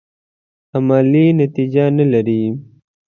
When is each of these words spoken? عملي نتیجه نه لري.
عملي 0.75 1.25
نتیجه 1.41 1.85
نه 1.97 2.05
لري. 2.11 2.43